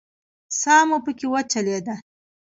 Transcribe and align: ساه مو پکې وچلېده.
ساه 0.59 0.81
مو 0.87 0.97
پکې 1.05 1.27
وچلېده. 1.31 1.95